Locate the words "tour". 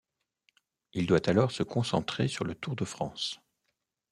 2.55-2.75